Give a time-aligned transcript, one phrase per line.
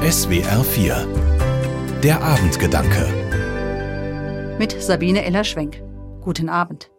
[0.00, 5.82] SWR 4 Der Abendgedanke Mit Sabine Eller-Schwenk.
[6.22, 6.90] Guten Abend.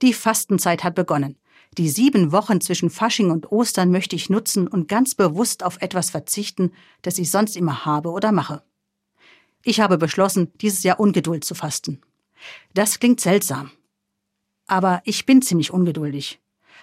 [0.00, 1.40] Die Fastenzeit hat begonnen.
[1.76, 6.10] Die sieben Wochen zwischen Fasching und Ostern möchte ich nutzen und ganz bewusst auf etwas
[6.10, 6.70] verzichten,
[7.02, 8.62] das ich sonst immer habe oder mache.
[9.64, 12.00] Ich habe beschlossen, dieses Jahr Ungeduld zu fasten.
[12.74, 13.72] Das klingt seltsam.
[14.68, 16.40] Aber ich bin ziemlich ungeduldig.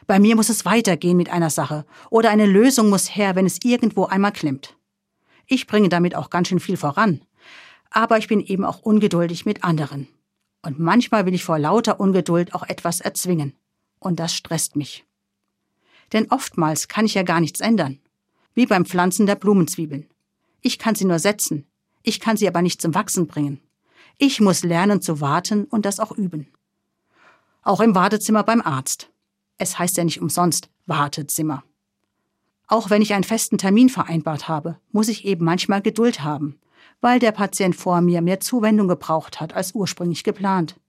[0.08, 3.60] Bei mir muss es weitergehen mit einer Sache oder eine Lösung muss her, wenn es
[3.64, 4.76] irgendwo einmal klemmt.
[5.54, 7.22] Ich bringe damit auch ganz schön viel voran.
[7.92, 10.08] Aber ich bin eben auch ungeduldig mit anderen.
[10.64, 13.54] Und manchmal will ich vor lauter Ungeduld auch etwas erzwingen.
[14.00, 15.06] Und das stresst mich.
[16.12, 18.00] Denn oftmals kann ich ja gar nichts ändern.
[18.56, 20.10] Wie beim Pflanzen der Blumenzwiebeln.
[20.62, 21.68] Ich kann sie nur setzen.
[22.02, 23.62] Ich kann sie aber nicht zum Wachsen bringen.
[24.18, 26.48] Ich muss lernen zu warten und das auch üben.
[27.62, 29.12] Auch im Wartezimmer beim Arzt.
[29.60, 31.64] Es heißt ja nicht umsonst Wartezimmer.
[32.74, 36.58] Auch wenn ich einen festen Termin vereinbart habe, muss ich eben manchmal Geduld haben,
[37.02, 40.80] weil der Patient vor mir mehr Zuwendung gebraucht hat als ursprünglich geplant.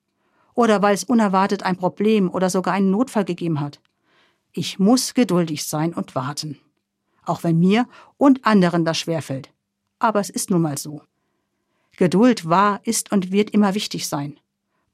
[0.55, 3.83] Oder weil es unerwartet ein Problem oder sogar einen Notfall gegeben hat.
[4.55, 6.59] Ich muss geduldig sein und warten.
[7.23, 7.87] Auch wenn mir
[8.17, 9.51] und anderen das schwerfällt.
[9.99, 11.03] Aber es ist nun mal so.
[11.99, 14.41] Geduld war, ist und wird immer wichtig sein,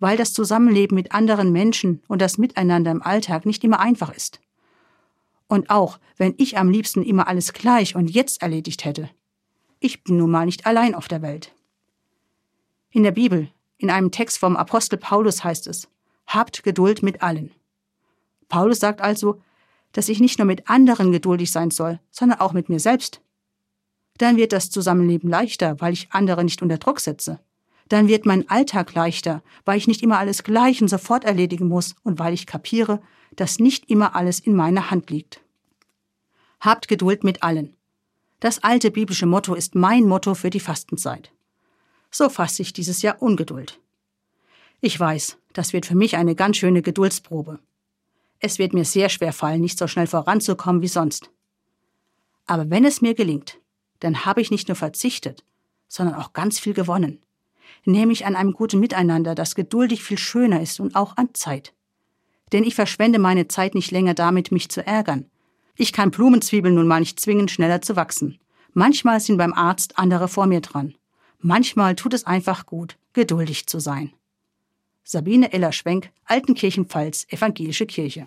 [0.00, 4.40] weil das Zusammenleben mit anderen Menschen und das Miteinander im Alltag nicht immer einfach ist.
[5.50, 9.10] Und auch, wenn ich am liebsten immer alles gleich und jetzt erledigt hätte.
[9.80, 11.52] Ich bin nun mal nicht allein auf der Welt.
[12.92, 15.88] In der Bibel, in einem Text vom Apostel Paulus heißt es,
[16.28, 17.50] Habt Geduld mit allen.
[18.48, 19.42] Paulus sagt also,
[19.90, 23.20] dass ich nicht nur mit anderen geduldig sein soll, sondern auch mit mir selbst.
[24.18, 27.40] Dann wird das Zusammenleben leichter, weil ich andere nicht unter Druck setze.
[27.90, 31.96] Dann wird mein Alltag leichter, weil ich nicht immer alles gleich und sofort erledigen muss
[32.04, 33.02] und weil ich kapiere,
[33.34, 35.42] dass nicht immer alles in meiner Hand liegt.
[36.60, 37.76] Habt Geduld mit allen.
[38.38, 41.32] Das alte biblische Motto ist mein Motto für die Fastenzeit.
[42.12, 43.80] So fasse ich dieses Jahr Ungeduld.
[44.80, 47.58] Ich weiß, das wird für mich eine ganz schöne Geduldsprobe.
[48.38, 51.30] Es wird mir sehr schwer fallen, nicht so schnell voranzukommen wie sonst.
[52.46, 53.58] Aber wenn es mir gelingt,
[53.98, 55.44] dann habe ich nicht nur verzichtet,
[55.88, 57.20] sondern auch ganz viel gewonnen.
[57.84, 61.72] Nämlich an einem guten Miteinander, das geduldig viel schöner ist und auch an Zeit
[62.52, 65.26] denn ich verschwende meine Zeit nicht länger damit, mich zu ärgern.
[65.76, 68.38] Ich kann Blumenzwiebeln nun mal nicht zwingen, schneller zu wachsen.
[68.72, 70.94] Manchmal sind beim Arzt andere vor mir dran.
[71.38, 74.12] Manchmal tut es einfach gut, geduldig zu sein.
[75.02, 78.26] Sabine Eller-Schwenk, Altenkirchenpfalz, Evangelische Kirche.